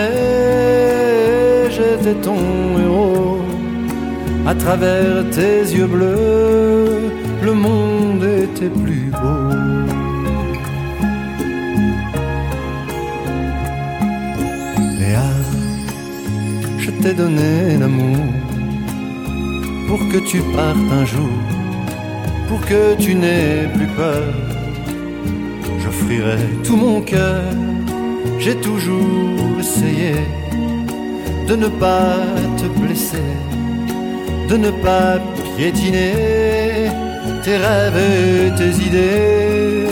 j'étais 1.68 2.14
ton 2.14 2.38
héros. 2.82 3.42
À 4.46 4.54
travers 4.54 5.28
tes 5.32 5.64
yeux 5.76 5.86
bleus, 5.86 7.12
le 7.42 7.52
monde 7.52 8.24
était 8.24 8.70
plus 8.70 9.10
beau. 9.20 9.50
Léa, 14.98 15.30
je 16.78 16.90
t'ai 17.02 17.12
donné 17.12 17.76
l'amour 17.78 18.24
pour 19.88 19.98
que 20.10 20.18
tu 20.30 20.38
partes 20.54 20.90
un 21.00 21.04
jour, 21.04 21.36
pour 22.48 22.60
que 22.60 22.94
tu 22.96 23.14
n'aies 23.14 23.68
plus 23.74 23.86
peur. 23.86 24.24
J'offrirai 25.82 26.38
tout 26.64 26.76
mon 26.76 27.00
cœur, 27.00 27.42
j'ai 28.38 28.56
toujours 28.56 29.58
essayé 29.58 30.14
de 31.48 31.54
ne 31.56 31.68
pas 31.68 32.16
te 32.56 32.66
blesser, 32.80 33.30
de 34.48 34.56
ne 34.56 34.70
pas 34.70 35.18
piétiner 35.56 36.90
tes 37.44 37.56
rêves 37.56 37.96
et 37.96 38.54
tes 38.58 38.72
idées. 38.88 39.86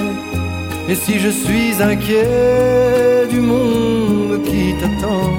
Et 0.88 0.94
si 0.94 1.18
je 1.18 1.30
suis 1.30 1.82
inquiet 1.82 3.26
du 3.30 3.40
monde 3.40 4.42
qui 4.44 4.74
t'attend, 4.80 5.30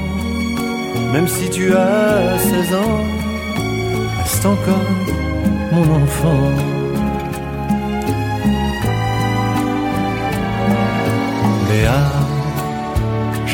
même 1.14 1.28
si 1.28 1.50
tu 1.50 1.74
as 1.74 2.38
16 2.40 2.74
ans, 2.74 3.04
reste 4.22 4.46
encore 4.46 4.92
mon 5.72 6.04
enfant. 6.04 6.75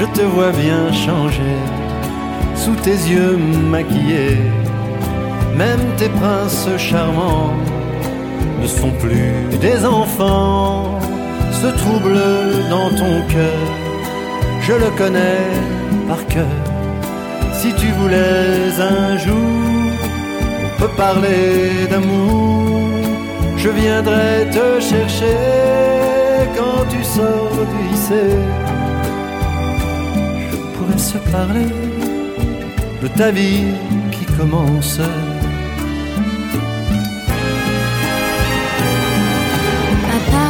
Je 0.02 0.06
te 0.20 0.22
vois 0.22 0.52
bien 0.52 0.92
changer 0.92 1.58
sous 2.56 2.76
tes 2.86 3.00
yeux 3.14 3.38
maquillés. 3.76 4.42
Même 5.56 5.84
tes 5.98 6.10
princes 6.10 6.70
charmants 6.78 7.54
ne 8.62 8.68
sont 8.68 8.94
plus 9.04 9.34
des 9.66 9.86
enfants. 9.86 11.00
Ce 11.62 11.68
trouble 11.82 12.18
dans 12.74 12.90
ton 13.02 13.14
cœur, 13.34 13.62
je 14.68 14.74
le 14.74 14.90
connais 14.98 15.46
par 16.08 16.26
cœur. 16.34 16.58
Si 17.60 17.70
tu 17.76 17.88
voulais 18.00 18.72
un 18.80 19.18
jour, 19.26 19.54
on 20.64 20.70
peut 20.80 20.94
parler 20.98 21.86
d'amour. 21.92 22.90
Je 23.56 23.70
viendrai 23.70 24.50
te 24.58 24.68
chercher 24.80 25.42
quand 26.58 26.86
tu 26.90 27.04
sors 27.04 27.56
du 27.72 27.80
lycée. 27.92 28.71
Se 31.12 31.18
parler 31.30 31.68
de 33.02 33.08
ta 33.10 33.32
vie 33.32 33.66
qui 34.14 34.26
commence. 34.38 35.02
Papa, 40.08 40.48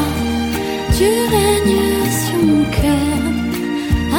tu 0.95 1.09
règnes 1.35 2.05
sur 2.21 2.39
mon 2.45 2.63
cœur. 2.79 3.21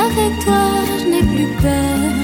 Avec 0.05 0.33
toi, 0.45 0.65
je 0.99 1.05
n'ai 1.11 1.25
plus 1.33 1.51
peur. 1.63 2.22